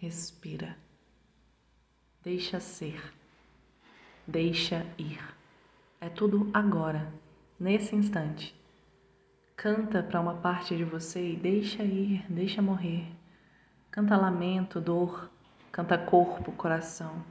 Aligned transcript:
respira. 0.00 0.74
Deixa 2.24 2.58
ser. 2.58 2.98
Deixa 4.26 4.86
ir. 4.96 5.20
É 6.00 6.08
tudo 6.08 6.48
agora, 6.54 7.12
nesse 7.58 7.94
instante. 7.94 8.58
Canta 9.54 10.02
para 10.02 10.18
uma 10.18 10.36
parte 10.36 10.74
de 10.74 10.84
você 10.84 11.32
e 11.32 11.36
deixa 11.36 11.82
ir, 11.82 12.24
deixa 12.30 12.62
morrer. 12.62 13.12
Canta 13.90 14.16
lamento, 14.16 14.80
dor, 14.80 15.30
canta 15.70 15.98
corpo, 15.98 16.50
coração. 16.52 17.22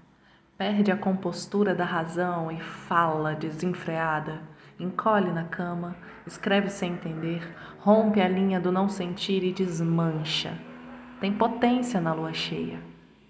Perde 0.56 0.92
a 0.92 0.98
compostura 0.98 1.74
da 1.74 1.86
razão 1.86 2.52
e 2.52 2.62
fala 2.62 3.34
desenfreada. 3.34 4.44
Encolhe 4.80 5.32
na 5.32 5.46
cama, 5.46 5.96
escreve 6.28 6.70
sem 6.70 6.94
entender, 6.94 7.42
rompe 7.80 8.22
a 8.22 8.28
linha 8.28 8.60
do 8.60 8.72
não 8.72 8.88
sentir 8.88 9.44
e 9.44 9.52
desmancha. 9.52 10.69
Tem 11.20 11.34
potência 11.34 12.00
na 12.00 12.14
lua 12.14 12.34
cheia 12.34 12.80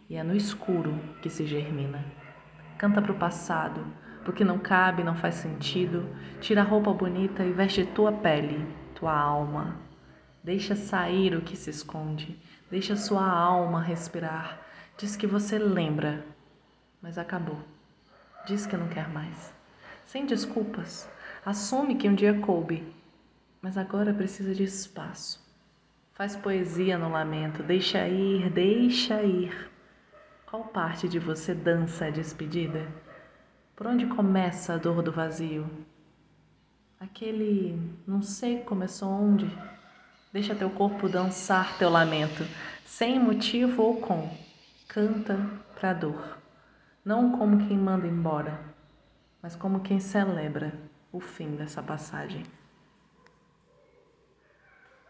e 0.07 0.15
é 0.15 0.21
no 0.21 0.35
escuro 0.35 0.93
que 1.23 1.29
se 1.29 1.47
germina. 1.47 2.05
Canta 2.77 3.01
para 3.01 3.11
o 3.11 3.17
passado, 3.17 3.83
porque 4.23 4.43
não 4.43 4.59
cabe, 4.59 5.03
não 5.03 5.15
faz 5.15 5.35
sentido. 5.35 6.07
Tira 6.39 6.61
a 6.61 6.63
roupa 6.63 6.93
bonita 6.93 7.43
e 7.43 7.51
veste 7.51 7.83
tua 7.87 8.11
pele, 8.11 8.63
tua 8.93 9.19
alma. 9.19 9.75
Deixa 10.43 10.75
sair 10.75 11.35
o 11.35 11.41
que 11.41 11.57
se 11.57 11.71
esconde, 11.71 12.39
deixa 12.69 12.95
sua 12.95 13.27
alma 13.27 13.81
respirar. 13.81 14.59
Diz 14.95 15.15
que 15.15 15.25
você 15.25 15.57
lembra, 15.57 16.23
mas 17.01 17.17
acabou. 17.17 17.59
Diz 18.45 18.67
que 18.67 18.77
não 18.77 18.87
quer 18.87 19.09
mais. 19.09 19.51
Sem 20.05 20.27
desculpas, 20.27 21.09
assume 21.43 21.95
que 21.95 22.07
um 22.07 22.13
dia 22.13 22.39
coube, 22.39 22.95
mas 23.63 23.79
agora 23.79 24.13
precisa 24.13 24.53
de 24.53 24.63
espaço. 24.63 25.48
Faz 26.19 26.35
poesia 26.35 26.97
no 26.97 27.09
lamento, 27.09 27.63
deixa 27.63 28.05
ir, 28.05 28.49
deixa 28.49 29.23
ir. 29.23 29.71
Qual 30.45 30.65
parte 30.65 31.07
de 31.07 31.17
você 31.17 31.53
dança 31.53 32.07
a 32.07 32.09
despedida? 32.09 32.85
Por 33.73 33.87
onde 33.87 34.05
começa 34.05 34.73
a 34.73 34.77
dor 34.77 35.01
do 35.01 35.13
vazio? 35.13 35.65
Aquele 36.99 37.81
não 38.05 38.21
sei 38.21 38.57
começou 38.63 39.09
onde? 39.09 39.49
Deixa 40.33 40.53
teu 40.53 40.69
corpo 40.69 41.07
dançar 41.07 41.77
teu 41.77 41.89
lamento, 41.89 42.43
sem 42.85 43.17
motivo 43.17 43.81
ou 43.81 44.01
com. 44.01 44.29
Canta 44.89 45.39
pra 45.79 45.93
dor, 45.93 46.37
não 47.05 47.37
como 47.37 47.65
quem 47.65 47.77
manda 47.77 48.05
embora, 48.05 48.59
mas 49.41 49.55
como 49.55 49.79
quem 49.79 50.01
celebra 50.01 50.73
o 51.13 51.21
fim 51.21 51.55
dessa 51.55 51.81
passagem. 51.81 52.43